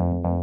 [0.00, 0.39] Thank you.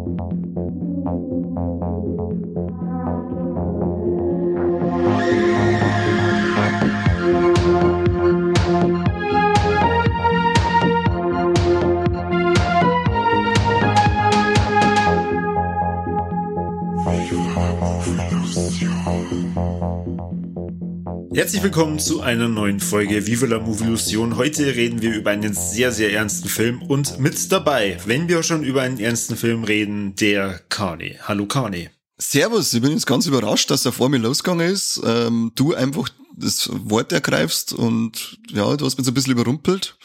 [21.48, 24.36] Herzlich willkommen zu einer neuen Folge Viva la Movilusion.
[24.36, 28.66] Heute reden wir über einen sehr, sehr ernsten Film und mit dabei, wenn wir schon
[28.66, 31.15] über einen ernsten Film reden, der Kani.
[31.24, 31.89] Hallo Kani.
[32.17, 34.99] Servus, ich bin jetzt ganz überrascht, dass er vor mir losgegangen ist.
[35.05, 39.97] Ähm, du einfach das Wort ergreifst und ja, du hast mich so ein bisschen überrumpelt.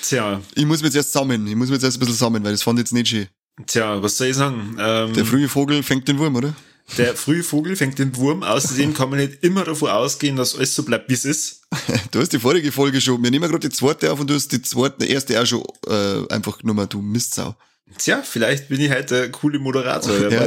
[0.00, 0.40] Tja.
[0.54, 1.46] Ich muss mich jetzt erst sammeln.
[1.46, 3.26] Ich muss mich jetzt erst ein bisschen sammeln, weil das fand ich jetzt nicht schön.
[3.66, 4.78] Tja, was soll ich sagen?
[4.80, 6.54] Ähm, Der frühe Vogel fängt den Wurm, oder?
[6.98, 8.42] Der frühe Vogel fängt den Wurm.
[8.42, 11.62] Außerdem kann man nicht immer davon ausgehen, dass alles so bleibt, wie es ist.
[12.10, 13.22] Du hast die vorige Folge schon.
[13.22, 16.32] Wir nehmen gerade die zweite auf und du hast die zweite, erste auch schon äh,
[16.32, 17.54] einfach mal, du Mistsau.
[17.98, 20.28] Tja, vielleicht bin ich halt der coole Moderator.
[20.30, 20.44] ja,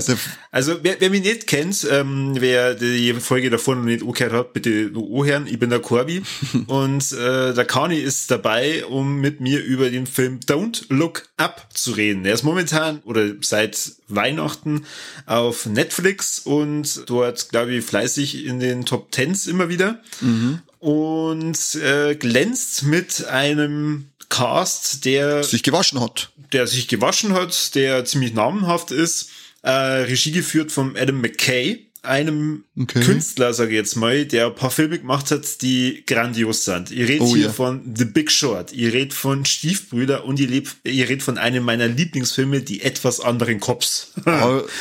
[0.52, 4.54] also wer, wer mich nicht kennt, ähm, wer die Folge davor noch nicht angehört hat,
[4.54, 5.48] bitte nur anhören.
[5.48, 6.21] Ich bin der Corby
[6.68, 11.70] und äh, der Kani ist dabei, um mit mir über den Film Don't Look Up
[11.73, 12.26] zu reden.
[12.26, 14.85] Er ist momentan oder seit Weihnachten
[15.26, 20.01] auf Netflix und dort, glaube ich, fleißig in den Top Tens immer wieder.
[20.20, 20.59] Mhm.
[20.79, 26.32] Und äh, glänzt mit einem Cast, der sich gewaschen hat.
[26.54, 29.30] Der sich gewaschen hat, der ziemlich namenhaft ist.
[29.62, 33.02] Äh, Regie geführt von Adam McKay einem okay.
[33.02, 36.92] Künstler, sage ich jetzt mal, der ein paar Filme gemacht hat, die grandios sind.
[36.92, 37.52] Ihr redet oh, hier ja.
[37.52, 40.50] von The Big Short, ihr redet von Stiefbrüder und ihr,
[40.84, 44.14] ihr redet von einem meiner Lieblingsfilme, die etwas anderen Cops.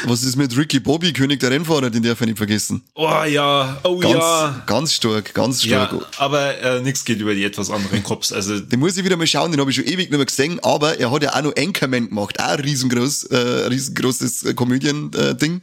[0.04, 2.82] was ist mit Ricky Bobby, König der Rennfahrer, den darf ich nicht vergessen.
[2.94, 4.62] Oh ja, oh ganz, ja.
[4.66, 5.92] Ganz stark, ganz stark.
[5.92, 8.32] Ja, aber äh, nichts geht über die etwas anderen Cops.
[8.32, 10.60] Also den muss ich wieder mal schauen, den habe ich schon ewig nicht mehr gesehen,
[10.60, 15.56] aber er hat ja auch noch Anchorman gemacht, auch ein riesengroß, äh, riesengroßes Komödien-Ding.
[15.56, 15.60] Äh,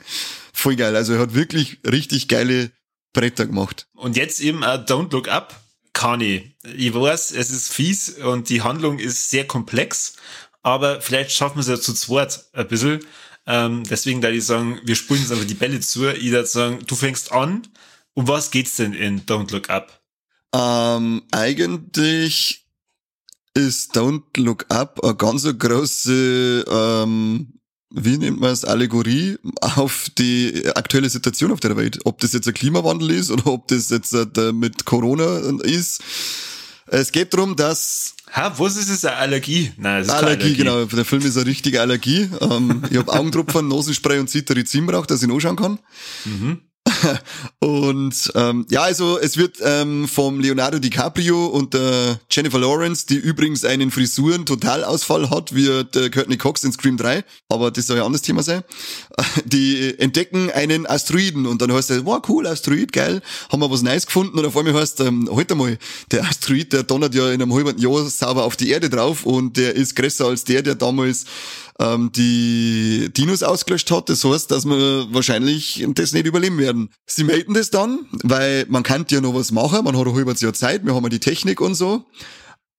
[0.56, 0.96] voll geil.
[0.96, 2.72] Also er hat wirklich richtig geile
[3.14, 3.88] Bretter gemacht.
[3.94, 5.62] Und jetzt eben uh, Don't Look Up.
[5.96, 6.56] Kani.
[6.76, 10.18] Ich weiß, es ist fies und die Handlung ist sehr komplex,
[10.62, 13.00] aber vielleicht schaffen wir es ja zu zweit ein bisschen.
[13.48, 16.08] Ähm, deswegen da ich sagen, wir spulen jetzt einfach die Bälle zu.
[16.10, 17.68] Ich würde sagen, du fängst an.
[18.14, 20.02] Um was geht's denn in Don't Look Up?
[20.54, 22.66] Ähm, eigentlich
[23.54, 27.60] ist Don't Look Up eine ganz große ähm,
[27.92, 32.00] wie nennt man es, Allegorie auf die aktuelle Situation auf der Welt.
[32.06, 36.02] Ob das jetzt ein Klimawandel ist oder ob das jetzt äh, mit Corona ist.
[36.88, 39.06] Es geht darum, dass Ha, was ist es?
[39.06, 39.72] Eine Allergie?
[39.78, 40.86] Nein, das ist Allergie, Allergie, genau.
[40.86, 42.30] Der Film ist eine richtige Allergie.
[42.42, 45.80] Ähm, ich habe Augentropfen, Nasenspray und Cetirizin braucht, dass ich ihn anschauen kann.
[46.26, 46.62] Mhm.
[47.60, 53.16] und ähm, ja, also es wird ähm, vom Leonardo DiCaprio und der Jennifer Lawrence, die
[53.16, 58.04] übrigens einen Frisuren-Totalausfall hat, wie der Courtney Cox in Scream 3, aber das soll ja
[58.04, 58.64] ein anderes Thema sein,
[59.46, 63.82] die entdecken einen Asteroiden und dann heißt es, wow, cool, Asteroid, geil, haben wir was
[63.82, 65.78] Neues gefunden und auf einmal heißt, ähm, halt einmal,
[66.12, 69.58] der Asteroid, der donnert ja in einem halben Jahr sauber auf die Erde drauf und
[69.58, 71.26] der ist größer als der, der damals
[71.80, 74.10] ähm, die Dinos ausgelöscht hat.
[74.10, 76.85] Das heißt, dass wir wahrscheinlich das nicht überleben werden.
[77.06, 79.84] Sie melden das dann, weil man kann ja noch was machen.
[79.84, 82.06] Man hat ein halbes Jahr Zeit, wir haben ja die Technik und so.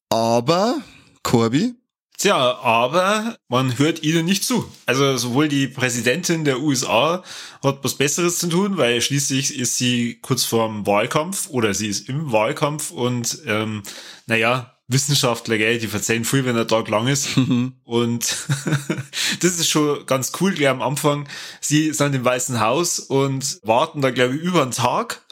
[0.09, 0.81] Aber,
[1.23, 1.75] Corby,
[2.19, 4.67] Tja, aber man hört ihnen nicht zu.
[4.87, 7.23] Also sowohl die Präsidentin der USA
[7.63, 12.09] hat was Besseres zu tun, weil schließlich ist sie kurz vorm Wahlkampf oder sie ist
[12.09, 13.83] im Wahlkampf und ähm,
[14.27, 17.37] naja, Wissenschaftler, gell, die verzeihen viel, wenn der Tag lang ist.
[17.47, 17.75] Mhm.
[17.85, 18.47] Und
[19.41, 21.29] das ist schon ganz cool, gleich am Anfang.
[21.61, 25.23] Sie sind im Weißen Haus und warten da, glaube ich, über einen Tag.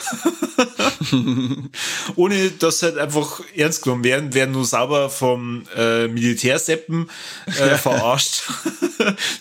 [2.15, 7.10] Ohne dass halt einfach ernst genommen werden, werden nur sauber vom äh, Militärseppen
[7.47, 8.44] äh, verarscht,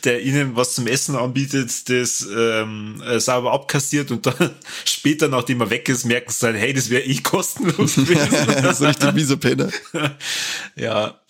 [0.04, 4.52] der ihnen was zum Essen anbietet, das ähm, äh, sauber abkassiert und dann
[4.86, 8.48] später, nachdem er weg ist, merken sie dann, hey, das wäre eh kostenlos gewesen.
[8.64, 9.70] das ist richtig mieser Penner.
[10.76, 11.22] ja.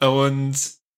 [0.00, 0.56] Und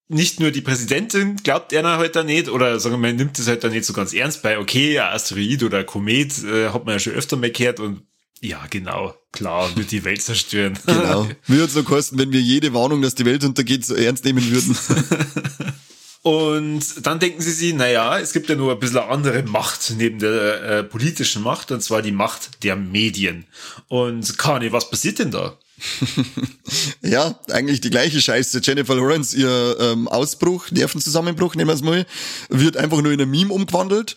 [0.09, 3.47] nicht nur die Präsidentin glaubt er halt da nicht, oder sagen wir mal, nimmt es
[3.47, 6.95] halt da nicht so ganz ernst bei, okay, ja, Asteroid oder Komet äh, hat man
[6.95, 8.03] ja schon öfter mal gehört und
[8.43, 10.79] ja, genau, klar, wird die Welt zerstören.
[10.87, 11.29] Genau.
[11.47, 14.51] Würde es so kosten, wenn wir jede Warnung, dass die Welt untergeht, so ernst nehmen
[14.51, 14.77] würden.
[16.23, 20.19] Und dann denken sie sich, naja, es gibt ja nur ein bisschen andere Macht neben
[20.19, 23.47] der äh, politischen Macht, und zwar die Macht der Medien.
[23.89, 25.59] Und Kani, was passiert denn da?
[27.03, 28.61] ja, eigentlich die gleiche Scheiße.
[28.63, 32.07] Jennifer Lawrence, ihr ähm, Ausbruch, Nervenzusammenbruch, nehmen wir es mal,
[32.49, 34.17] wird einfach nur in ein Meme umgewandelt.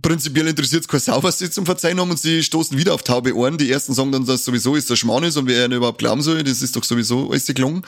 [0.00, 3.02] Prinzipiell interessiert es kein Sau, was sie zum Verzeihen haben und sie stoßen wieder auf
[3.02, 3.58] taube Ohren.
[3.58, 6.22] Die ersten sagen dann, dass sowieso ist der Schmarrn ist und wer ihnen überhaupt glauben
[6.22, 7.82] soll, das ist doch sowieso alles gelungen.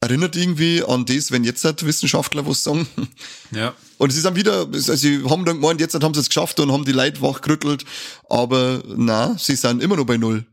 [0.00, 2.86] erinnert irgendwie an das, wenn jetzt halt Wissenschaftler was sagen.
[3.50, 3.74] Ja.
[3.96, 6.70] Und sie sind wieder, also sie haben dann gemeint, jetzt haben sie es geschafft und
[6.70, 7.84] haben die Leute wachgerüttelt,
[8.28, 10.46] aber na, sie sind immer noch bei Null.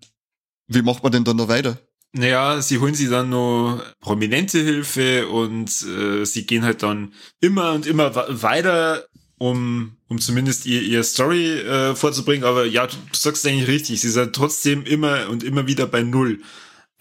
[0.67, 1.77] Wie macht man denn dann noch weiter?
[2.17, 7.73] Naja, sie holen sie dann noch prominente Hilfe und äh, sie gehen halt dann immer
[7.73, 9.05] und immer weiter,
[9.37, 12.45] um, um zumindest ihr, ihr Story äh, vorzubringen.
[12.45, 16.03] Aber ja, du, du sagst eigentlich richtig, sie sind trotzdem immer und immer wieder bei
[16.03, 16.41] Null.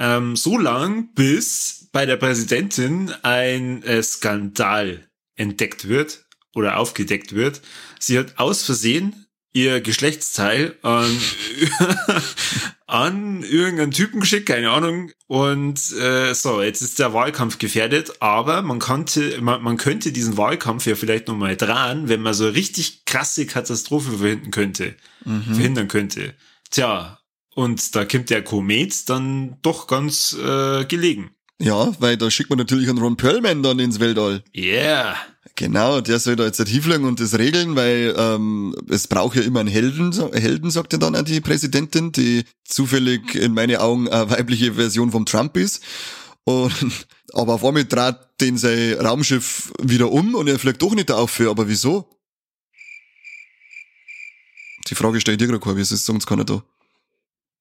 [0.01, 6.25] Ähm, so lang, bis bei der Präsidentin ein äh, Skandal entdeckt wird
[6.57, 7.61] oder aufgedeckt wird.
[8.01, 9.24] Sie hat aus Versehen
[9.55, 11.07] ihr Geschlechtsteil an,
[12.87, 15.13] an irgendeinen Typen geschickt, keine Ahnung.
[15.29, 20.37] Und äh, so, jetzt ist der Wahlkampf gefährdet, aber man konnte, man, man könnte diesen
[20.37, 24.97] Wahlkampf ja vielleicht nochmal dran, wenn man so richtig krasse Katastrophe verhindern könnte.
[25.25, 25.55] Mhm.
[25.55, 26.35] Verhindern könnte.
[26.71, 27.21] Tja,
[27.55, 31.31] und da kommt der Komet dann doch ganz äh, gelegen.
[31.61, 34.43] Ja, weil da schickt man natürlich einen Ron Perlman dann ins Weltall.
[34.55, 35.17] Yeah.
[35.57, 39.43] Genau, der soll da jetzt halt hinfliegen und das regeln, weil ähm, es braucht ja
[39.43, 44.09] immer einen Helden, Helden, sagt ja dann auch die Präsidentin, die zufällig in meinen Augen
[44.09, 45.81] eine weibliche Version vom Trump ist.
[46.43, 51.13] Und, aber auf einmal dreht den sein Raumschiff wieder um und er fliegt doch nicht
[51.13, 52.11] auf für, aber wieso?
[54.89, 56.65] Die Frage stellt dir gerade, wie es ist, sonst keiner da.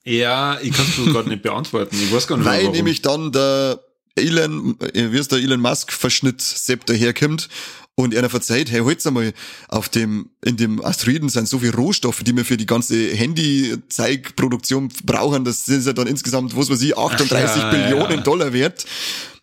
[0.05, 1.95] Ja, ich kann es gerade nicht beantworten.
[2.01, 2.75] Ich weiß gar nicht, Weil warum.
[2.75, 3.79] nämlich dann der
[4.15, 7.49] Elon, äh, wie es der Elon Musk Verschnitt Sepp daherkommt
[7.95, 9.33] und einer verzeiht, hey, holt's einmal,
[9.69, 14.89] auf dem, in dem Asteroiden sind so viele Rohstoffe, die wir für die ganze Handy-Zeigproduktion
[15.03, 18.23] brauchen, das sind ja dann insgesamt, was weiß ich, 38 ja, Billionen ja.
[18.23, 18.85] Dollar wert.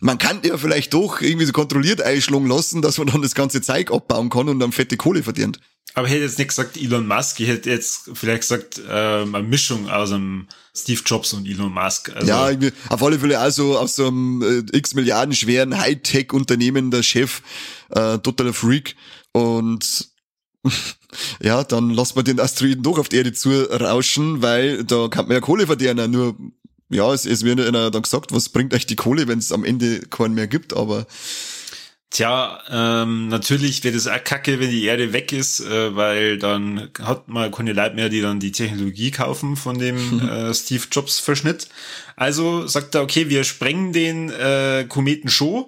[0.00, 3.62] Man kann ja vielleicht doch irgendwie so kontrolliert einschlagen lassen, dass man dann das ganze
[3.62, 5.58] Zeug abbauen kann und dann fette Kohle verdient.
[5.94, 9.47] Aber ich hätte jetzt nicht gesagt Elon Musk, ich hätte jetzt vielleicht gesagt ähm, eine
[9.47, 12.14] Mischung aus einem Steve Jobs und Elon Musk.
[12.14, 12.50] Also ja,
[12.91, 17.43] auf alle Fälle also aus so einem äh, x Milliarden schweren Hightech-Unternehmen der Chef,
[17.91, 18.94] äh, totaler Freak
[19.32, 20.10] und
[21.43, 25.27] ja, dann lassen wir den Asteroiden doch auf die Erde zu rauschen, weil da kann
[25.27, 26.11] man ja Kohle verdienen.
[26.11, 26.37] Nur,
[26.91, 29.65] ja, es, es wird ja dann gesagt, was bringt euch die Kohle, wenn es am
[29.65, 31.07] Ende keinen mehr gibt, aber
[32.11, 36.91] Tja, ähm, natürlich wird es auch kacke, wenn die Erde weg ist, äh, weil dann
[37.01, 41.21] hat man keine Leute mehr, die dann die Technologie kaufen von dem äh, Steve Jobs
[41.21, 41.69] Verschnitt.
[42.17, 45.67] Also sagt er, okay, wir sprengen den äh, Kometen schon,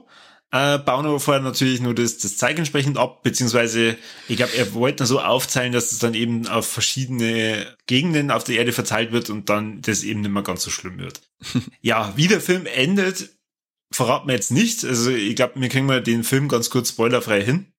[0.52, 3.96] äh, bauen aber vorher natürlich nur das, das Zeug entsprechend ab, beziehungsweise
[4.28, 8.56] ich glaube, er wollte so aufteilen, dass es dann eben auf verschiedene Gegenden auf der
[8.56, 11.22] Erde verteilt wird und dann das eben nicht mehr ganz so schlimm wird.
[11.80, 13.30] ja, wie der Film endet,
[13.90, 14.84] verraten wir jetzt nicht.
[14.84, 17.71] Also ich glaube, wir kriegen mal den Film ganz kurz spoilerfrei hin.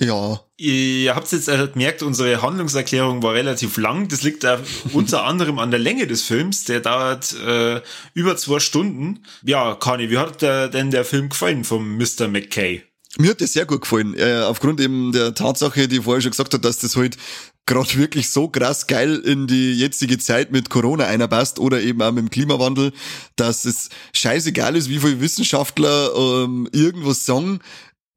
[0.00, 0.40] Ja.
[0.56, 4.08] Ihr habt jetzt also gemerkt, unsere Handlungserklärung war relativ lang.
[4.08, 4.46] Das liegt
[4.92, 6.64] unter anderem an der Länge des Films.
[6.64, 7.82] Der dauert äh,
[8.14, 9.24] über zwei Stunden.
[9.42, 12.28] Ja, Kani, wie hat der, denn der Film gefallen vom Mr.
[12.28, 12.82] McKay?
[13.18, 14.14] Mir hat das sehr gut gefallen.
[14.14, 17.18] Äh, aufgrund eben der Tatsache, die vorher schon gesagt hat, dass das halt
[17.66, 22.12] gerade wirklich so krass geil in die jetzige Zeit mit Corona einpasst oder eben auch
[22.12, 22.92] mit dem Klimawandel,
[23.36, 27.60] dass es scheißegal ist, wie viele Wissenschaftler ähm, irgendwas sagen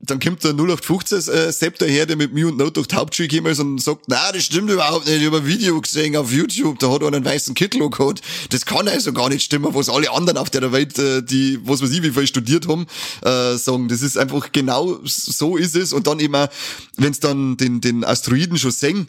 [0.05, 3.29] dann kommt der 0815 äh, Sepp daher, der mit mir und Not durch die Hauptschule
[3.29, 5.21] gekommen ist und sagt, na, das stimmt überhaupt nicht.
[5.21, 8.21] Ich habe ein Video gesehen auf YouTube, da hat er einen weißen Kittel gehabt.
[8.49, 11.81] Das kann also gar nicht stimmen, was alle anderen auf der Welt, äh, die, was
[11.81, 12.85] weiß ich, wie viel studiert haben,
[13.21, 13.87] äh, sagen.
[13.87, 15.93] Das ist einfach genau so ist es.
[15.93, 16.49] Und dann immer,
[16.97, 19.07] wenn es dann den, den Asteroiden schon sehen,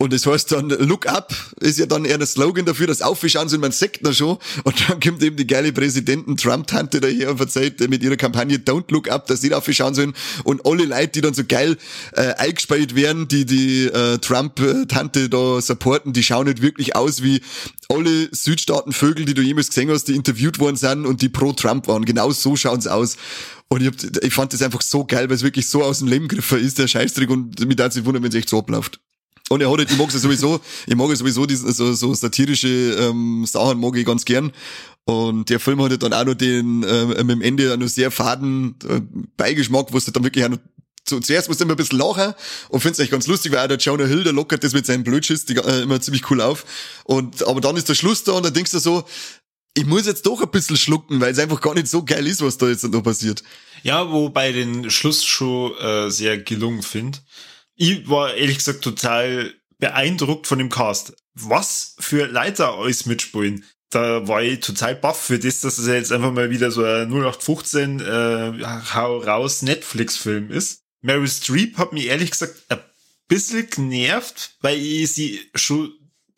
[0.00, 3.50] und das heißt dann, look up ist ja dann eher ein Slogan dafür, dass aufschauen
[3.50, 4.38] sind, man sagt da schon.
[4.64, 8.90] Und dann kommt eben die geile Präsidenten Trump-Tante daher und verzeiht mit ihrer Kampagne Don't
[8.90, 10.14] Look Up, dass sie aufschauen sollen.
[10.44, 11.76] Und alle Leute, die dann so geil
[12.12, 17.42] äh, eingespielt werden, die die äh, Trump-Tante da supporten, die schauen nicht wirklich aus wie
[17.90, 21.88] alle Südstaatenvögel, die du jemals gesehen hast, die interviewt worden sind und die pro Trump
[21.88, 22.06] waren.
[22.06, 23.18] Genau so schauen sie aus.
[23.68, 26.08] Und ich, hab, ich fand das einfach so geil, weil es wirklich so aus dem
[26.08, 27.28] Leben griffer ist, der Scheißtrick.
[27.28, 28.98] Und mich darf sich wundern, wenn es echt so abläuft.
[29.52, 32.68] Und er hat halt, ich mag es sowieso, ich mag sowieso diese, so, so satirische
[32.68, 34.52] ähm, Sachen mag ich ganz gern.
[35.06, 38.12] Und der Film hat halt dann auch noch den, äh, mit dem Ende noch sehr
[38.12, 39.00] faden äh,
[39.36, 40.58] Beigeschmack, wo es dann wirklich auch noch
[41.04, 42.34] zuerst musst du immer ein bisschen lachen
[42.68, 45.02] und findest echt ganz lustig, weil auch der Jonah Hill, der lockert das mit seinem
[45.02, 46.64] Blödschiss die, äh, immer ziemlich cool auf.
[47.02, 49.02] Und, aber dann ist der Schluss da und dann denkst du so,
[49.74, 52.42] ich muss jetzt doch ein bisschen schlucken, weil es einfach gar nicht so geil ist,
[52.42, 53.42] was da jetzt noch passiert.
[53.82, 57.18] Ja, wobei den Schluss schon äh, sehr gelungen finde
[57.80, 61.14] ich war ehrlich gesagt total beeindruckt von dem Cast.
[61.32, 63.64] Was für Leiter alles mitspielen.
[63.88, 67.10] Da war ich total baff für das, dass es jetzt einfach mal wieder so ein
[67.10, 68.52] 0815 äh,
[68.94, 70.82] hau raus Netflix-Film ist.
[71.00, 72.80] Mary Streep hat mich ehrlich gesagt ein
[73.28, 75.90] bisschen genervt, weil ich sie schon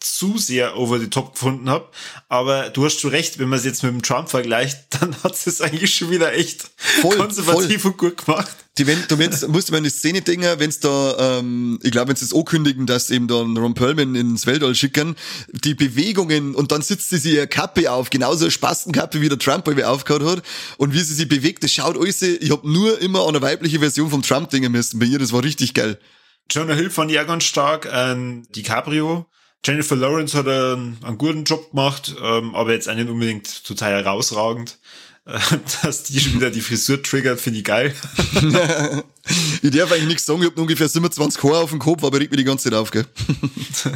[0.02, 1.88] zu sehr over the top gefunden habe.
[2.28, 5.34] Aber du hast schon recht, wenn man es jetzt mit dem Trump vergleicht, dann hat
[5.46, 7.92] es eigentlich schon wieder echt voll, konservativ voll.
[7.92, 8.56] und gut gemacht.
[8.78, 11.90] Die, wenn, du wenn, musst du mal eine Szene denken, wenn es da, ähm, ich
[11.90, 15.14] glaube, wenn sie es ankündigen, dass eben dann Ron Perlman ins Weltall schicken,
[15.52, 19.38] die Bewegungen und dann sitzt sie sich ihre Kappe auf, genauso eine Spastenkappe wie der
[19.38, 20.42] Trump irgendwie aufgehört hat
[20.78, 23.80] und wie sie sich bewegt, das schaut alles, ich habe nur immer an eine weibliche
[23.80, 25.98] Version vom Trump denken müssen bei ihr, das war richtig geil.
[26.50, 29.26] Jonah Hill fand ich auch ganz stark, ähm, DiCaprio.
[29.64, 33.92] Jennifer Lawrence hat einen, einen guten Job gemacht, ähm, aber jetzt auch nicht unbedingt total
[33.92, 34.78] herausragend.
[35.24, 35.38] Äh,
[35.82, 37.94] dass die schon wieder die Frisur triggert, finde ich geil.
[39.62, 42.32] ich darf eigentlich nichts sagen, ich habe ungefähr 27 Haare auf dem Kopf, aber regt
[42.32, 43.06] mir die ganze Zeit auf, gell?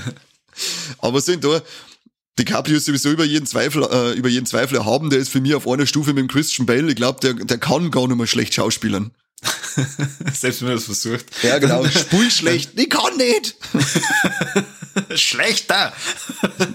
[0.98, 1.60] aber sind da,
[2.38, 5.54] DiCaprio ist sowieso über jeden Zweifel, äh, über jeden Zweifel erhaben, der ist für mich
[5.54, 6.88] auf einer Stufe mit dem Christian Bale.
[6.88, 9.10] Ich glaube, der, der kann gar nicht mehr schlecht schauspielern.
[10.32, 11.26] Selbst wenn man das versucht.
[11.42, 11.84] Ja, genau.
[11.86, 12.70] Spul schlecht.
[12.76, 13.56] Ich kann nicht.
[15.14, 15.92] Schlechter.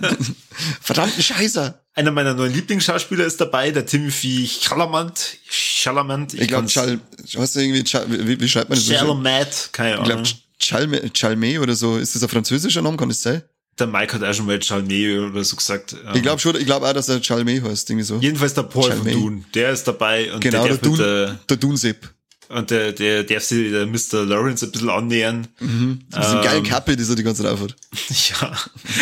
[0.82, 1.80] Verdammten Scheiße.
[1.94, 5.38] Einer meiner neuen Lieblingsschauspieler ist dabei, der Timothy Chalamet.
[5.50, 6.34] Chalamet.
[6.34, 7.00] Ich, ich glaube, Chal,
[7.34, 8.88] was irgendwie, Chal, wie, wie schreibt man das?
[8.88, 10.24] Chalamet, keine Ahnung.
[10.24, 11.98] Ich glaube, Chalme oder so.
[11.98, 12.96] Ist das ein französischer Name?
[12.96, 13.44] Kann das sein?
[13.80, 15.96] Der Mike hat auch schon mal Chalme oder so gesagt.
[16.13, 18.18] Ich glaube schon, ich glaube auch, dass er Chalme heißt, irgendwie so.
[18.20, 19.12] Jedenfalls der Paul Chalme.
[19.12, 19.46] von Dune.
[19.54, 22.10] Der ist dabei und genau, der, der, Dun, der, der Dunsepp.
[22.51, 24.25] Und der, der darf sich der Mr.
[24.25, 25.48] Lawrence ein bisschen annähern.
[25.60, 26.01] Mhm.
[26.10, 27.75] Das ist ein geiler Kappe, die so die ganze Zeit aufhat.
[28.29, 28.58] Ja.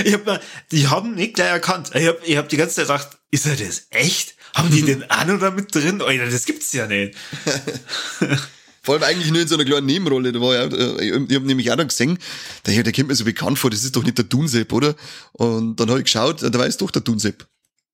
[0.05, 0.39] Ich hab mal,
[0.71, 1.91] die haben nicht gleich erkannt.
[1.93, 4.35] Ich hab, ich hab die ganze Zeit gedacht, ist er das echt?
[4.53, 6.01] Haben die den auch noch da mit drin?
[6.01, 7.15] Alter, das gibt's ja nicht.
[8.81, 10.31] Vor allem eigentlich nur in so einer kleinen Nebenrolle.
[10.31, 12.17] Da war ja, äh, ich hab nämlich auch dann gesehen,
[12.65, 14.95] der, der kommt mir so bekannt vor, das ist doch nicht der Dunsepp, oder?
[15.33, 17.45] Und dann habe ich geschaut, da war es doch der Dunsepp.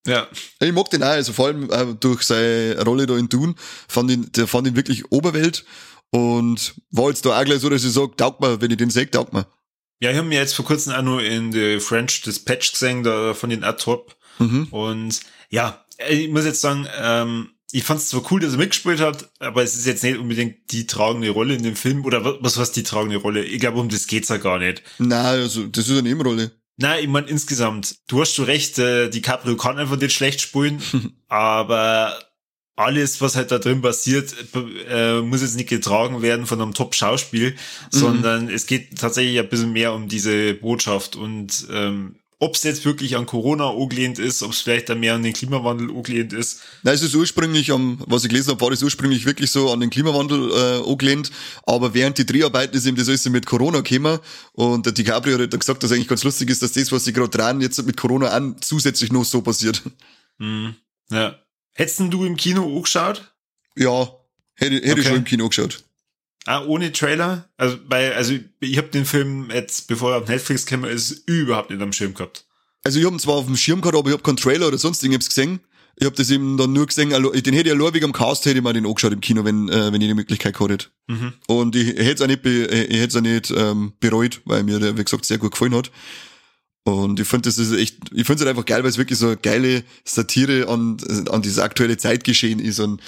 [0.07, 0.27] Ja.
[0.59, 3.55] Ich mag den auch, also vor allem äh, durch seine Rolle da in Dune,
[3.87, 5.65] fand ihn, der fand ihn wirklich Oberwelt
[6.11, 8.89] und war jetzt da auch gleich so, dass ich sage, taugt mir, wenn ich den
[8.89, 9.47] sehe, taugt mir.
[9.99, 13.33] Ja, ich habe mir jetzt vor kurzem auch nur in The French Dispatch gesehen, da
[13.33, 14.15] von den Top.
[14.39, 14.67] Mhm.
[14.69, 18.99] Und ja, ich muss jetzt sagen, ähm, ich fand es zwar cool, dass er mitgespielt
[18.99, 22.05] hat, aber es ist jetzt nicht unbedingt die tragende Rolle in dem Film.
[22.05, 23.43] Oder was was die tragende Rolle?
[23.43, 24.83] Ich glaube, um das geht's ja gar nicht.
[24.99, 26.51] Nein, also das ist eine Nebenrolle.
[26.77, 30.41] Nein, ich meine insgesamt, du hast schon recht, äh, die Caprio kann einfach nicht schlecht
[30.41, 30.81] spielen,
[31.27, 32.19] aber
[32.75, 34.35] alles, was halt da drin passiert,
[34.89, 37.55] äh, muss jetzt nicht getragen werden von einem Top-Schauspiel, mhm.
[37.89, 42.85] sondern es geht tatsächlich ein bisschen mehr um diese Botschaft und ähm, ob es jetzt
[42.85, 46.61] wirklich an Corona angelehnt ist, ob es vielleicht dann mehr an den Klimawandel angelehnt ist.
[46.83, 49.79] Nein, es ist ursprünglich, um, was ich gelesen habe, war das ursprünglich wirklich so an
[49.79, 51.31] den Klimawandel äh, angelehnt,
[51.65, 54.19] aber während die Dreharbeiten ist eben das alles mit Corona gekommen
[54.53, 57.29] und der DiCaprio hat gesagt, dass eigentlich ganz lustig ist, dass das, was sie gerade
[57.29, 59.81] dran jetzt mit Corona an, zusätzlich noch so passiert.
[60.37, 60.75] Mhm.
[61.09, 61.39] Ja.
[61.73, 63.33] Hättest du im Kino angeschaut?
[63.75, 64.07] Ja,
[64.53, 65.01] hätte, hätte okay.
[65.01, 65.83] ich schon im Kino geschaut.
[66.45, 67.49] Ah, ohne Trailer?
[67.57, 71.71] Also bei, also ich habe den Film jetzt, bevor er auf Netflix kam, ist überhaupt
[71.71, 72.45] nicht am Schirm gehabt.
[72.83, 74.77] Also ich habe ihn zwar auf dem Schirm gehabt, aber ich habe keinen Trailer oder
[74.77, 75.59] sonst irgendwas gesehen.
[75.97, 78.45] Ich habe das eben dann nur gesehen, also, den hätte ich ja wegen am Cast
[78.45, 80.87] hätte ich mal den angeschaut im Kino, wenn, äh, wenn ich die Möglichkeit gehabt hätte.
[81.07, 81.33] Mhm.
[81.47, 84.79] Und ich hätte es auch nicht, ich hätte es auch nicht ähm, bereut, weil mir
[84.79, 85.89] der, wie gesagt, sehr gut gefallen hat.
[86.83, 89.17] Und ich finde, das ist echt, ich finde es halt einfach geil, weil es wirklich
[89.17, 90.97] so eine geile Satire an,
[91.31, 93.01] an dieses aktuelle Zeitgeschehen ist und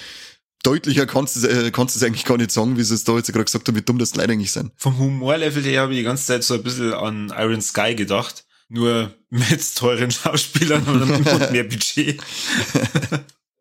[0.62, 3.32] deutlicher kannst du äh, kannst es eigentlich gar nicht sagen, wie sie es da jetzt
[3.32, 4.72] gerade gesagt haben, wie dumm das leider eigentlich sind.
[4.76, 8.44] Vom Humorlevel her habe ich die ganze Zeit so ein bisschen an Iron Sky gedacht.
[8.70, 12.20] Nur mit teuren Schauspielern und mehr Budget.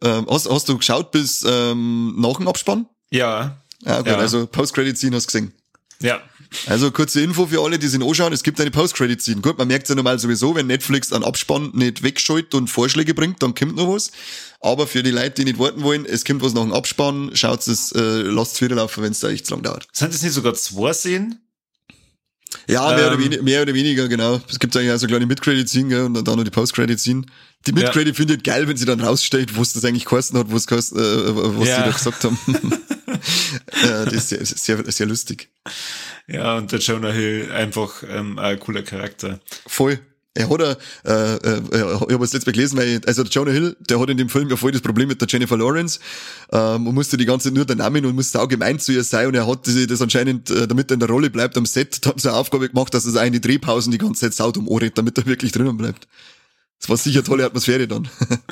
[0.03, 2.87] ähm, hast, hast du geschaut bis ähm, nach dem Abspann?
[3.09, 3.61] Ja.
[3.83, 4.17] Ja, gut, ja.
[4.17, 5.53] also Post-Credit-Scene hast du gesehen.
[6.01, 6.21] Ja.
[6.67, 9.41] Also kurze Info für alle, die sich anschauen, es gibt eine Post-Credit-Scene.
[9.41, 13.13] Gut, man merkt es ja normal sowieso, wenn Netflix einen Abspann nicht wegschaltet und Vorschläge
[13.13, 14.11] bringt, dann kommt noch was.
[14.59, 17.65] Aber für die Leute, die nicht warten wollen, es kommt was nach dem Abspann, schaut
[17.67, 19.87] es, äh, lasst es wieder laufen, wenn es da echt zu lang dauert.
[19.93, 21.46] Sind das nicht sogar zwei Szenen?
[22.67, 24.41] Ja, mehr, ähm, oder, weniger, mehr oder weniger, genau.
[24.49, 27.23] Es gibt eigentlich auch so kleine Mid-Credit-Scene, und dann noch die Post-Credit-Scene.
[27.65, 28.13] Die Mid-Credit ja.
[28.13, 30.75] findet geil, wenn sie dann raussteht, wo es das eigentlich geheißen hat, wo es äh,
[30.75, 31.75] was ja.
[31.75, 32.37] sie da gesagt haben.
[33.83, 34.45] ja, das ist sehr,
[34.77, 35.49] sehr, sehr lustig.
[36.27, 39.39] Ja, und der Jonah Hill einfach ähm, ein cooler Charakter.
[39.65, 39.99] Voll.
[40.37, 41.81] Er hat, äh, äh, ich
[42.13, 44.47] habe es letztes Mal gelesen, weil, also der Jonah Hill, der hat in dem Film
[44.49, 45.99] ja voll das Problem mit der Jennifer Lawrence
[46.51, 49.03] ähm, und musste die ganze Zeit nur der Namen und musste auch gemeint zu ihr
[49.03, 51.65] sein und er hat das, das anscheinend, äh, damit er in der Rolle bleibt am
[51.65, 54.35] Set, haben sie eine Aufgabe gemacht, dass er sich in die Drehpausen die ganze Zeit
[54.35, 56.07] saut um Ohren, damit er wirklich drinnen bleibt.
[56.79, 58.07] Das war sicher tolle Atmosphäre dann.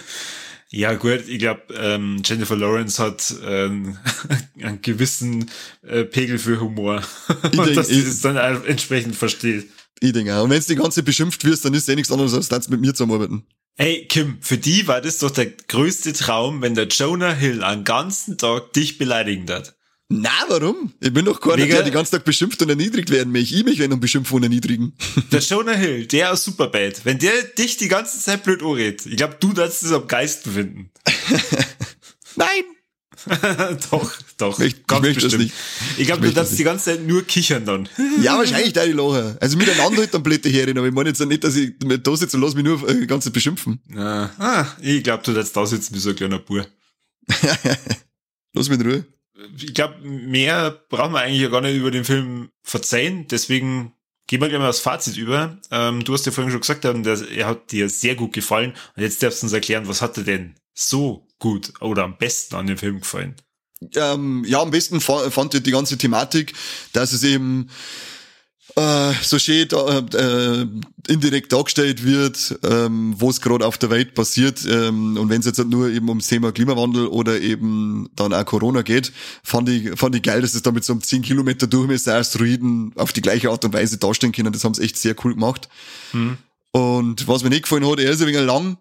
[0.72, 3.98] Ja, gut, ich glaube, ähm, Jennifer Lawrence hat ähm,
[4.62, 5.50] einen gewissen
[5.84, 7.01] äh, Pegel für Humor.
[7.44, 9.70] Ich denk, dass sie das dann entsprechend versteht.
[10.00, 10.44] Ich denke auch.
[10.44, 12.50] Und wenn du die ganze Zeit beschimpft wirst, dann ist es eh nichts anderes, als
[12.50, 13.46] das mit mir zu arbeiten.
[13.78, 17.84] Hey, Kim, für die war das doch der größte Traum, wenn der Jonah Hill einen
[17.84, 19.75] ganzen Tag dich beleidigen hat.
[20.08, 20.94] Na, warum?
[21.02, 23.56] Ich bin doch keiner, der die ganze Tag beschimpft und erniedrigt werden möchte.
[23.56, 24.94] Ich mich, wenn um beschimpfen und erniedrigen.
[25.32, 29.18] Der Jonah Hill, der aus Superbad, wenn der dich die ganze Zeit blöd anredet, ich
[29.18, 30.92] glaube, du darfst das am Geisten finden.
[32.36, 32.64] Nein!
[33.91, 34.60] doch, doch.
[34.60, 35.51] Ich, ganz ich bestimmt.
[35.98, 37.89] Ich glaube, du darfst die ganze Zeit nur kichern dann.
[38.22, 39.38] ja, wahrscheinlich deine Lache.
[39.41, 42.38] Also miteinander halt dann blöde Herin, aber ich meine jetzt nicht, dass ich da sitze
[42.38, 43.79] und lass mich nur äh, die ganze Zeit beschimpfen.
[43.94, 44.32] Ja.
[44.38, 46.65] Ah, ich glaube, du darfst da sitzen wie so ein kleiner Bur.
[48.53, 49.05] lass mich in Ruhe.
[49.58, 53.94] Ich glaube, mehr brauchen wir eigentlich ja gar nicht über den Film verzeihen, deswegen
[54.27, 55.58] gehen wir gleich mal aufs Fazit über.
[55.72, 59.22] Ähm, du hast ja vorhin schon gesagt, er hat dir sehr gut gefallen und jetzt
[59.22, 62.77] darfst du uns erklären, was hat er denn so gut oder am besten an dem
[62.77, 63.36] Film gefallen?
[63.96, 66.54] Ähm, ja, am besten fand ich die ganze Thematik,
[66.94, 67.70] dass es eben
[68.75, 70.65] äh, so schön äh,
[71.12, 74.65] indirekt dargestellt wird, ähm, wo es gerade auf der Welt passiert.
[74.65, 78.46] Ähm, und wenn es jetzt halt nur eben ums Thema Klimawandel oder eben dann auch
[78.46, 79.13] Corona geht,
[79.44, 82.92] fand ich, fand ich geil, dass es da mit so einem 10 Kilometer Durchmesser Asteroiden
[82.96, 84.51] auf die gleiche Art und Weise darstellen können.
[84.51, 85.70] Das haben sie echt sehr cool gemacht.
[86.12, 86.38] Hm.
[86.72, 88.77] Und was mir nicht gefallen hat, er ist ein wenig lang,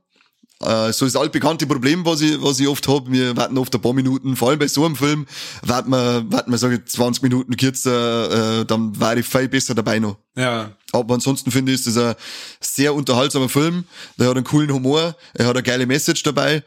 [0.60, 3.10] äh, so ist das altbekannte Problem, was ich, was ich oft hab.
[3.10, 5.26] Wir warten oft ein paar Minuten, vor allem bei so einem Film,
[5.62, 9.74] warten wir, warten wir, sage ich, 20 Minuten kürzer, äh, dann war ich viel besser
[9.74, 10.16] dabei noch.
[10.36, 10.70] Ja.
[10.92, 12.14] Aber ansonsten finde ich, ist das ein
[12.60, 13.84] sehr unterhaltsamer Film.
[14.18, 16.62] Der hat einen coolen Humor, er hat eine geile Message dabei.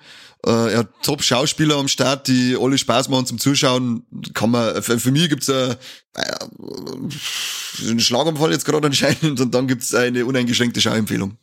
[0.45, 4.05] Äh, er hat Top-Schauspieler am Start, die alle Spaß machen zum Zuschauen.
[4.33, 5.75] Kann man, für, für mich gibt's ein,
[7.81, 11.37] einen Schlaganfall jetzt gerade anscheinend und dann gibt's eine uneingeschränkte Schauempfehlung.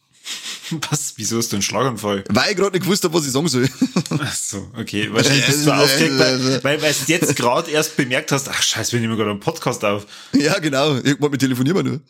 [0.91, 1.15] Was?
[1.17, 2.25] Wieso hast du einen Schlaganfall?
[2.29, 3.69] Weil ich gerade nicht gewusst habe, was ich sagen soll.
[4.11, 5.09] Ach so, okay.
[5.13, 8.93] Wahrscheinlich bist du aufgeregt, weil, weil, weil du jetzt gerade erst bemerkt hast, ach scheiße,
[8.93, 10.07] wir nehmen gerade einen Podcast auf.
[10.33, 10.95] Ja, genau.
[10.95, 12.01] Irgendwann mit telefonieren wir nur.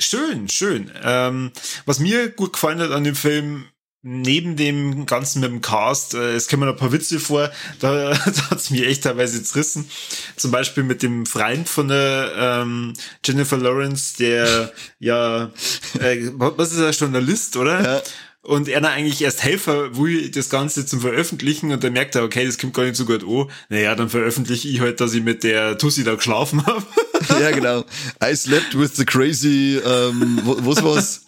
[0.00, 0.90] schön, schön.
[1.02, 1.52] Ähm,
[1.84, 3.66] was mir gut gefallen hat an dem Film,
[4.08, 8.50] neben dem Ganzen mit dem Cast, äh, es kommen ein paar Witze vor, da, da
[8.50, 9.90] hat's mir echt teilweise zerrissen.
[10.36, 12.92] Zum Beispiel mit dem Freund von der ähm,
[13.24, 15.50] Jennifer Lawrence, der ja,
[15.98, 17.82] äh, was ist er, Journalist, oder?
[17.82, 18.02] Ja.
[18.42, 22.46] Und er eigentlich erst Helfer will das Ganze zum Veröffentlichen und dann merkt er, okay,
[22.46, 23.50] das kommt gar nicht so gut an.
[23.70, 26.86] Naja, dann veröffentliche ich halt, dass ich mit der Tussi da geschlafen habe.
[27.40, 27.84] ja, genau.
[28.22, 31.25] I slept with the crazy, ähm, was war's?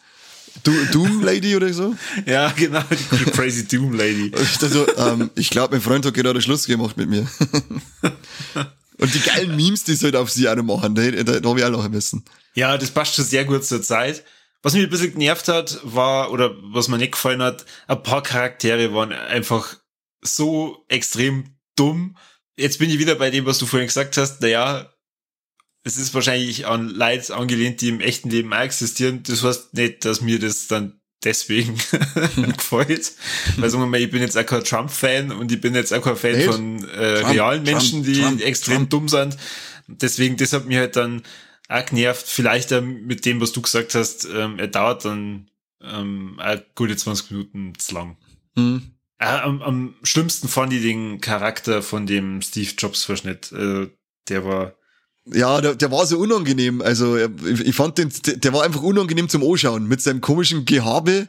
[0.65, 1.95] Doom Lady oder so?
[2.27, 4.33] Ja, genau, die Crazy Doom Lady.
[4.63, 7.27] Also, ähm, ich glaube, mein Freund hat gerade Schluss gemacht mit mir.
[8.99, 11.49] Und die geilen Memes, die sie halt auf sie auch noch machen, da, da, da
[11.49, 12.25] habe ich auch lachen müssen.
[12.55, 14.25] Ja, das passt schon sehr gut zur Zeit.
[14.63, 18.23] Was mich ein bisschen genervt hat, war, oder was mir nicht gefallen hat, ein paar
[18.25, 19.77] Charaktere waren einfach
[20.21, 21.45] so extrem
[21.77, 22.17] dumm.
[22.57, 24.41] Jetzt bin ich wieder bei dem, was du vorhin gesagt hast.
[24.41, 24.93] Naja,
[25.89, 29.23] es ist wahrscheinlich an Leute angelehnt, die im echten Leben auch existieren.
[29.23, 31.75] Das heißt nicht, dass mir das dann deswegen
[32.57, 33.13] gefällt.
[33.57, 36.03] Weil sagen wir mal, ich bin jetzt auch kein Trump-Fan und ich bin jetzt auch
[36.03, 36.47] kein Fan nicht?
[36.47, 39.37] von äh, Trump, realen Menschen, Trump, die Trump, extrem dumm sind.
[39.87, 41.23] Deswegen, das hat mich halt dann
[41.69, 42.27] auch genervt.
[42.27, 45.51] Vielleicht äh, mit dem, was du gesagt hast, ähm, er dauert dann
[45.83, 48.17] ähm, auch gute 20 Minuten zu lang.
[48.57, 48.93] Mhm.
[49.19, 53.51] Äh, am, am schlimmsten fand ich den Charakter von dem Steve Jobs Verschnitt.
[53.53, 53.89] Äh,
[54.29, 54.75] der war
[55.33, 56.83] ja, der, der war so unangenehm.
[56.83, 61.29] Also ich, ich fand den, der war einfach unangenehm zum Anschauen mit seinem komischen Gehabe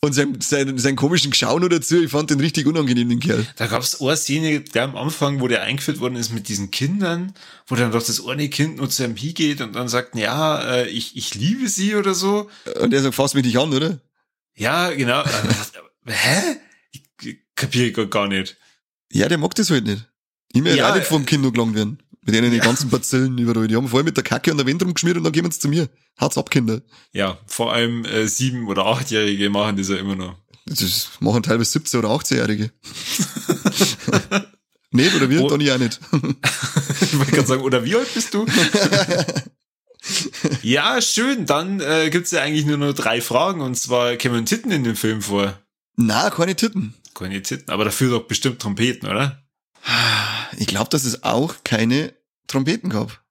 [0.00, 2.00] und seinem, seinen, seinen komischen Geschauen nur dazu.
[2.02, 3.46] Ich fand den richtig unangenehm, den Kerl.
[3.56, 7.34] Da gab's eine Szene, der am Anfang, wo der eingeführt worden ist mit diesen Kindern,
[7.66, 10.88] wo dann doch das eine Kind nur zu einem hingeht und dann sagt, ja, äh,
[10.88, 12.48] ich, ich liebe sie oder so.
[12.80, 13.98] Und er sagt, fass mich nicht an, oder?
[14.56, 15.24] Ja, genau.
[16.06, 16.56] Hä?
[16.92, 18.56] Ich kapiere gar nicht.
[19.12, 20.06] Ja, der mag das halt nicht.
[20.52, 21.98] Ich mir ja, nicht vom Kind nur gelangt werden.
[22.28, 22.62] Mit denen die ja.
[22.62, 23.68] ganzen Bazillen überall.
[23.68, 25.66] Die haben vorher mit der Kacke und der Wind rumgeschmiert und dann gehen sie zu
[25.66, 25.88] mir.
[26.18, 26.82] Hart's ab, Kinder.
[27.10, 30.36] Ja, vor allem äh, sieben- oder achtjährige machen das ja immer noch.
[30.66, 32.70] Das machen teilweise 17- oder 18-Jährige.
[34.90, 35.42] nicht, oder wir?
[35.42, 35.48] Oh.
[35.48, 36.00] Donny auch nicht.
[37.00, 38.44] ich wollte gerade sagen, oder wie alt bist du?
[40.62, 41.46] ja, schön.
[41.46, 44.96] Dann äh, gibt's ja eigentlich nur noch drei Fragen und zwar kämen Titten in dem
[44.96, 45.58] Film vor.
[45.96, 46.92] Na, keine Titten.
[47.14, 49.42] Keine Titten, aber dafür doch bestimmt Trompeten, oder?
[50.58, 52.12] Ich glaube, dass es auch keine
[52.48, 53.22] Trompeten gab.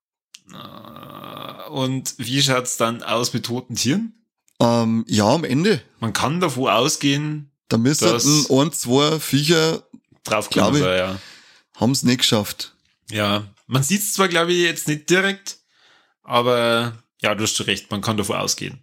[1.69, 4.13] Und wie schaut's dann aus mit toten Tieren?
[4.59, 5.81] Ähm, ja, am Ende.
[5.99, 9.83] Man kann davon ausgehen, da müssten ein, zwei Viecher
[10.23, 11.19] drauf glaube ich, ja.
[11.75, 12.73] haben es nicht geschafft.
[13.11, 15.57] Ja, man sieht es zwar, glaube ich, jetzt nicht direkt,
[16.23, 18.79] aber ja, du hast recht, man kann davon ausgehen.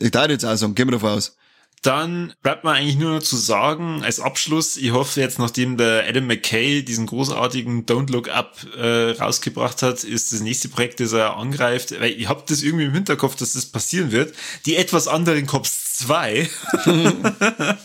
[0.00, 1.36] Ich darf jetzt auch sagen, gehen wir davon aus.
[1.82, 6.06] Dann bleibt mir eigentlich nur noch zu sagen, als Abschluss, ich hoffe jetzt, nachdem der
[6.08, 11.12] Adam McKay diesen großartigen Don't Look Up äh, rausgebracht hat, ist das nächste Projekt, das
[11.12, 14.34] er angreift, weil ich habe das irgendwie im Hinterkopf, dass das passieren wird,
[14.66, 16.48] die etwas anderen Cops 2.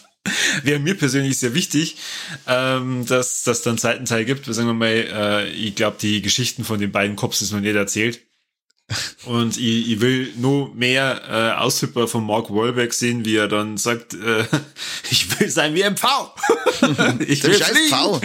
[0.64, 1.98] wäre mir persönlich sehr wichtig,
[2.48, 4.46] ähm, dass das dann Seitenteil gibt.
[4.46, 7.76] Sagen wir mal, äh, ich glaube, die Geschichten von den beiden Cops ist noch nicht
[7.76, 8.22] erzählt.
[9.26, 13.78] Und ich, ich will nur mehr äh, Aushüpper von Mark Wahlberg sehen, wie er dann
[13.78, 14.46] sagt, äh,
[15.10, 16.34] ich will sein wie ein Pfau.
[17.20, 18.20] ich will scheiß Pfau.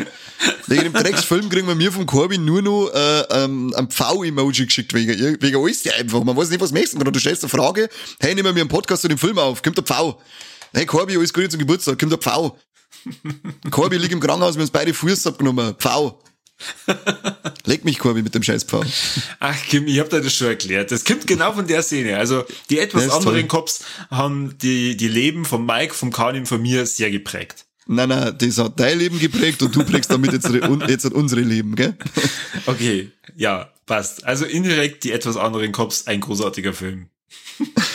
[0.66, 4.94] Wegen dem Drecksfilm kriegen wir mir vom Corbin nur noch äh, ähm, ein Pfau-Emoji geschickt,
[4.94, 6.22] wegen, wegen alles ja einfach.
[6.22, 7.10] Man weiß nicht, was möchtest du.
[7.10, 7.88] Du stellst eine Frage,
[8.20, 10.20] hey, nehmen wir mir einen Podcast zu dem Film auf, kommt der Pfau.
[10.72, 12.58] Hey Corby, alles Gute zum Geburtstag, kommt der Pfau.
[13.70, 15.74] Corby liegt im Krankenhaus, wir haben uns beide Fuß abgenommen.
[15.78, 16.20] Pfau.
[17.64, 18.84] Leg mich, Corby, mit dem scheiß Pfau.
[19.40, 20.90] Ach, Kim, ich hab dir das schon erklärt.
[20.90, 22.16] Das kommt genau von der Szene.
[22.18, 23.60] Also, die etwas anderen toll.
[23.60, 27.66] Cops haben die, die Leben von Mike, vom Kanin, von mir sehr geprägt.
[27.90, 30.50] Nein, nein, das hat dein Leben geprägt und du prägst damit jetzt,
[30.88, 31.96] jetzt unsere Leben, gell?
[32.66, 34.26] Okay, ja, passt.
[34.26, 37.08] Also indirekt die etwas anderen Cops, ein großartiger Film.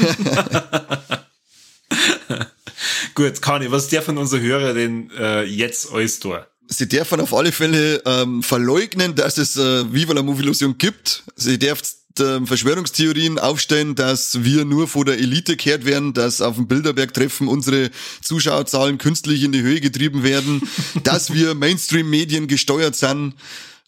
[3.13, 6.47] Gut, Kani, was der von unserer Hörer denn äh, jetzt alles da?
[6.74, 11.24] Sie dürfen auf alle Fälle ähm, verleugnen, dass es äh, Viva la Movilusion gibt.
[11.36, 11.86] Sie dürfen
[12.20, 17.48] äh, Verschwörungstheorien aufstellen, dass wir nur vor der Elite kehrt werden, dass auf dem Bilderberg-Treffen
[17.48, 20.62] unsere Zuschauerzahlen künstlich in die Höhe getrieben werden,
[21.04, 23.36] dass wir Mainstream-Medien gesteuert sind,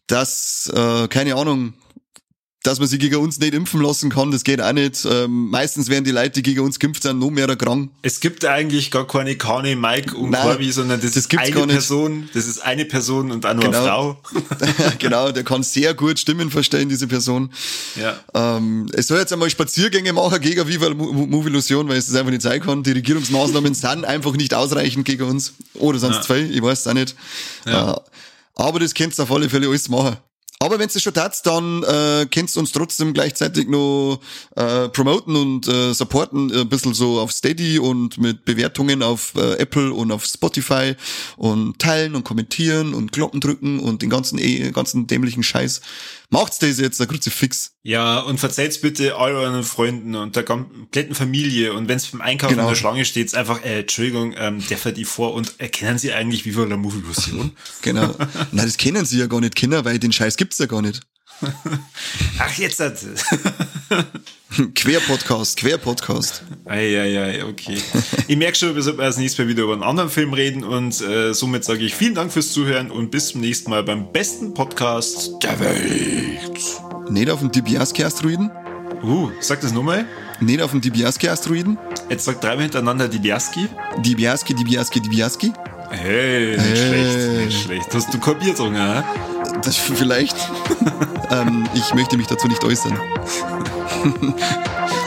[0.06, 1.74] dass, äh, keine Ahnung,
[2.65, 5.06] dass man sie gegen uns nicht impfen lassen kann, das geht auch nicht.
[5.06, 7.91] Ähm, meistens werden die Leute, die gegen uns geimpft sind, noch mehr krank.
[8.01, 11.67] Es gibt eigentlich gar keine Kane, Mike und Nein, Corby, sondern das, das ist eine
[11.67, 13.78] Person, das ist eine Person und auch nur genau.
[13.78, 14.17] eine Frau.
[14.99, 17.51] genau, der kann sehr gut Stimmen verstellen, diese Person.
[17.95, 18.19] Ja.
[18.34, 22.32] Ähm, es soll jetzt einmal Spaziergänge machen gegen Viva Move Illusion, weil es das einfach
[22.32, 22.84] nicht sein kann.
[22.84, 25.54] Die Regierungsmaßnahmen sind einfach nicht ausreichend gegen uns.
[25.75, 26.21] Oder sonst ja.
[26.21, 27.15] zwei, ich weiß es auch nicht.
[27.65, 27.93] Ja.
[27.93, 27.99] Äh,
[28.56, 30.17] aber das könnt ihr auf alle Fälle alles machen.
[30.65, 34.19] Aber wenn du schon tat, dann äh, kannst du uns trotzdem gleichzeitig noch
[34.56, 39.34] äh, promoten und äh, supporten, äh, ein bisschen so auf Steady und mit Bewertungen auf
[39.36, 40.95] äh, Apple und auf Spotify
[41.38, 45.82] und teilen und kommentieren und Glocken drücken und den ganzen eh, ganzen dämlichen Scheiß.
[46.29, 47.71] Macht's das jetzt, der Kruzifix.
[47.83, 51.73] Ja, und verzeiht's bitte all euren Freunden und der kompletten Familie.
[51.73, 52.67] Und wenn's beim Einkaufen genau.
[52.67, 56.13] in der Schlange steht, einfach, äh, Entschuldigung, ähm, der fährt die vor und erkennen Sie
[56.13, 57.51] eigentlich wie der Movie-Version?
[57.81, 58.15] genau.
[58.51, 61.01] Na, das kennen Sie ja gar nicht, Kinder, weil den Scheiß gibt's ja gar nicht.
[62.39, 62.97] Ach, jetzt hat
[64.74, 66.43] Quer-Podcast, Quer-Podcast.
[66.65, 67.78] Eieiei, okay.
[68.28, 71.02] Ich merke schon, wir sollten als nächstes Mal wieder über einen anderen Film reden und
[71.02, 74.54] äh, somit sage ich vielen Dank fürs Zuhören und bis zum nächsten Mal beim besten
[74.54, 76.80] Podcast der Welt.
[77.10, 78.50] Nicht auf dem Dibiaski-Asteroiden?
[79.04, 80.06] Uh, sag das nochmal.
[80.39, 81.78] Nicht auf dem Dibiaski-Asteroiden?
[82.10, 83.67] Jetzt sag dreimal hintereinander Dibiaski.
[84.04, 85.54] Dibiaski, Dibiaski, Dibiaski.
[85.95, 86.75] Hey, nicht hey.
[86.75, 87.93] schlecht, nicht schlecht.
[87.93, 89.03] Hast du kapiert, Junge,
[89.63, 90.36] Das vielleicht.
[91.31, 92.97] ähm, ich möchte mich dazu nicht äußern.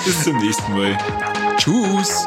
[0.04, 0.98] Bis zum nächsten Mal.
[1.58, 2.26] Tschüss.